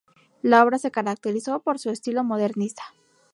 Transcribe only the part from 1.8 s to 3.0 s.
estilo modernista.